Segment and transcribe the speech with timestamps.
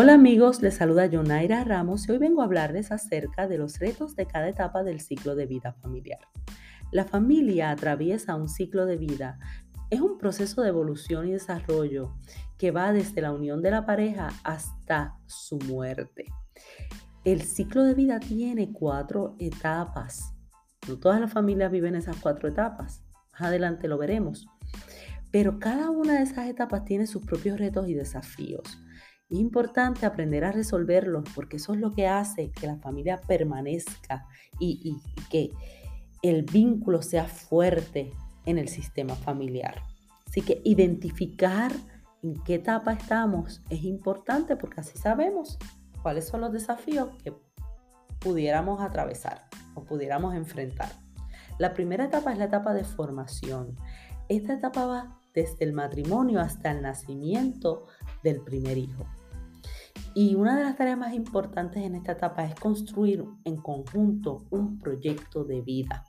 [0.00, 4.14] Hola amigos, les saluda Yonaira Ramos y hoy vengo a hablarles acerca de los retos
[4.14, 6.20] de cada etapa del ciclo de vida familiar.
[6.92, 9.40] La familia atraviesa un ciclo de vida.
[9.90, 12.14] Es un proceso de evolución y desarrollo
[12.58, 16.26] que va desde la unión de la pareja hasta su muerte.
[17.24, 20.32] El ciclo de vida tiene cuatro etapas.
[20.86, 23.02] No todas las familias viven esas cuatro etapas.
[23.32, 24.46] Más adelante lo veremos.
[25.32, 28.78] Pero cada una de esas etapas tiene sus propios retos y desafíos.
[29.30, 34.26] Importante aprender a resolverlos porque eso es lo que hace que la familia permanezca
[34.58, 34.96] y,
[35.30, 35.50] que
[36.22, 38.12] el vínculo sea fuerte
[38.46, 39.82] en el sistema familiar.
[40.26, 41.72] Así que identificar
[42.22, 45.58] en qué etapa estamos es importante porque así sabemos
[46.02, 47.34] cuáles son los desafíos que
[48.20, 50.88] pudiéramos atravesar o pudiéramos enfrentar.
[51.58, 53.76] La primera etapa es la etapa de formación.
[54.28, 57.86] Esta etapa va desde el matrimonio hasta el nacimiento
[58.22, 59.06] del primer hijo.
[60.20, 64.76] Y una de las tareas más importantes en esta etapa es construir en conjunto un
[64.76, 66.04] proyecto de vida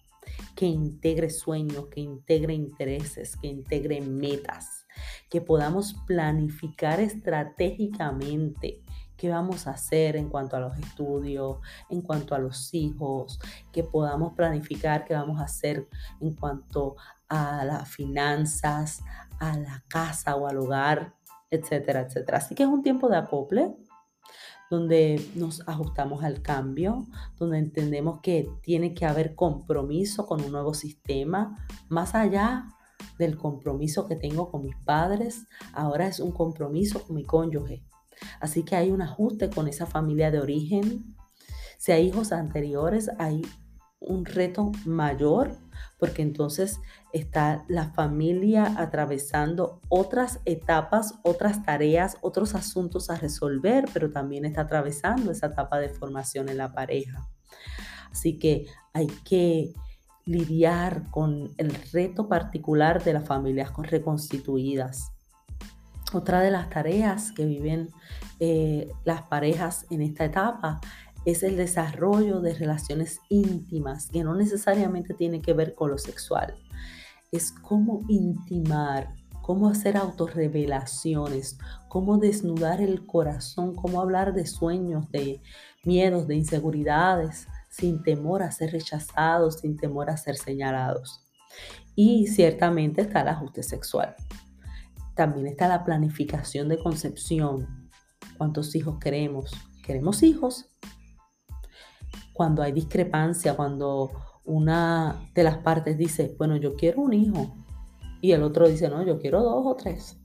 [0.55, 4.87] que integre sueños, que integre intereses, que integre metas,
[5.29, 8.81] que podamos planificar estratégicamente
[9.15, 11.59] qué vamos a hacer en cuanto a los estudios,
[11.91, 13.39] en cuanto a los hijos,
[13.71, 15.87] que podamos planificar qué vamos a hacer
[16.19, 16.95] en cuanto
[17.27, 19.03] a las finanzas,
[19.39, 21.13] a la casa o al hogar,
[21.51, 22.39] etcétera, etcétera.
[22.39, 23.75] Así que es un tiempo de acople,
[24.69, 30.73] donde nos ajustamos al cambio, donde entendemos que tiene que haber compromiso con un nuevo
[30.73, 31.55] sistema,
[31.87, 32.67] más allá
[33.17, 37.83] del compromiso que tengo con mis padres, ahora es un compromiso con mi cónyuge.
[38.39, 41.15] Así que hay un ajuste con esa familia de origen.
[41.77, 43.41] Si hay hijos anteriores, hay
[43.99, 45.57] un reto mayor
[45.97, 46.79] porque entonces
[47.11, 54.61] está la familia atravesando otras etapas, otras tareas, otros asuntos a resolver, pero también está
[54.61, 57.27] atravesando esa etapa de formación en la pareja.
[58.11, 59.73] Así que hay que
[60.25, 65.11] lidiar con el reto particular de las familias reconstituidas.
[66.13, 67.89] Otra de las tareas que viven
[68.39, 70.79] eh, las parejas en esta etapa
[71.25, 76.55] es el desarrollo de relaciones íntimas, que no necesariamente tiene que ver con lo sexual.
[77.31, 81.57] Es cómo intimar, cómo hacer autorrevelaciones,
[81.87, 85.41] cómo desnudar el corazón, cómo hablar de sueños, de
[85.83, 91.25] miedos, de inseguridades, sin temor a ser rechazados, sin temor a ser señalados.
[91.95, 94.15] Y ciertamente está el ajuste sexual.
[95.15, 97.89] También está la planificación de concepción.
[98.37, 99.51] ¿Cuántos hijos queremos?
[99.83, 100.69] ¿Queremos hijos?
[102.39, 104.11] Cuando hay discrepancia, cuando
[104.45, 107.53] una de las partes dice, bueno, yo quiero un hijo,
[108.21, 110.17] y el otro dice, no, yo quiero dos o tres.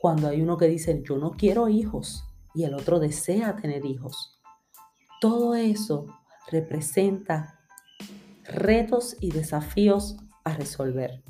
[0.00, 4.40] Cuando hay uno que dice, yo no quiero hijos, y el otro desea tener hijos.
[5.20, 6.08] Todo eso
[6.50, 7.60] representa
[8.42, 11.22] retos y desafíos a resolver.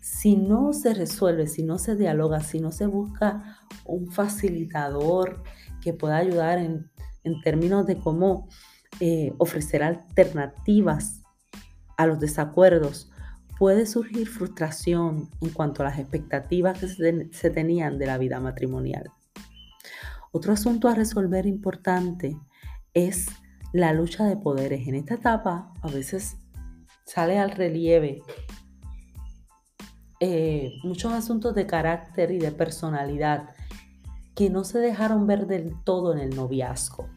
[0.00, 5.42] Si no se resuelve, si no se dialoga, si no se busca un facilitador
[5.82, 6.88] que pueda ayudar en,
[7.42, 8.46] términos de cómo
[9.00, 11.22] eh, ofrecer alternativas
[11.96, 13.10] a los desacuerdos,
[13.58, 16.88] puede surgir frustración en cuanto a las expectativas que
[17.32, 19.04] se, tenían de la vida matrimonial.
[20.32, 22.36] Otro asunto a resolver importante
[22.92, 23.28] es
[23.72, 24.86] la lucha de poderes.
[24.88, 26.36] En esta etapa a veces
[27.04, 28.22] sale al relieve
[30.20, 33.50] eh, muchos asuntos de carácter y de personalidad
[34.34, 37.08] que no se dejaron ver del todo en el noviazgo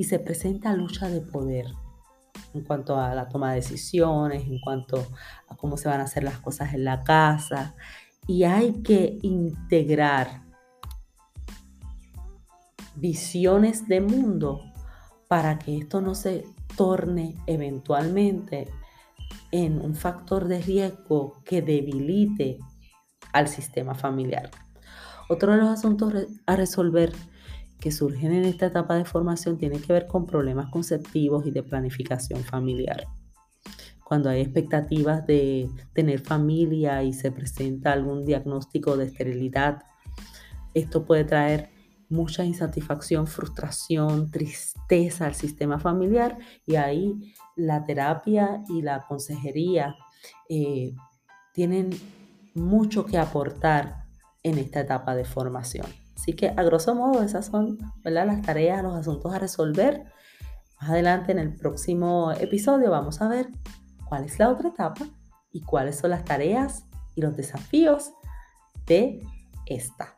[0.00, 1.66] y se presenta lucha de poder
[2.54, 5.06] en cuanto a la toma de decisiones, en cuanto
[5.46, 7.74] a cómo se van a hacer las cosas en la casa.
[8.26, 10.40] Y hay que integrar
[12.94, 14.62] visiones de mundo
[15.28, 16.46] para que esto no se
[16.78, 18.70] torne eventualmente
[19.50, 22.56] en un factor de riesgo que debilite
[23.34, 24.50] al sistema familiar.
[25.28, 26.14] Otro de los asuntos
[26.46, 27.12] a resolver
[27.80, 31.62] que surgen en esta etapa de formación tienen que ver con problemas conceptivos y de
[31.62, 33.06] planificación familiar.
[34.04, 39.82] Cuando hay expectativas de tener familia y se presenta algún diagnóstico de esterilidad,
[40.74, 41.70] esto puede traer
[42.08, 49.94] mucha insatisfacción, frustración, tristeza al sistema familiar y ahí la terapia y la consejería
[50.48, 50.92] eh,
[51.54, 51.90] tienen
[52.54, 54.06] mucho que aportar
[54.42, 55.86] en esta etapa de formación.
[56.20, 60.04] Así que a grosso modo esas son las tareas, los asuntos a resolver.
[60.78, 63.48] Más adelante en el próximo episodio vamos a ver
[64.06, 65.06] cuál es la otra etapa
[65.50, 66.84] y cuáles son las tareas
[67.14, 68.12] y los desafíos
[68.84, 69.22] de
[69.64, 70.12] esta.